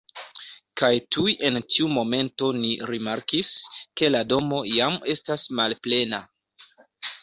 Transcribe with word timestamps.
Kaj 0.81 0.89
tuj 1.15 1.33
en 1.49 1.59
tiu 1.75 1.91
momento 1.99 2.51
ni 2.63 2.73
rimarkis, 2.93 3.53
ke 4.03 4.13
la 4.17 4.27
domo 4.35 4.67
jam 4.75 5.01
estas 5.19 5.49
malplena 5.63 6.27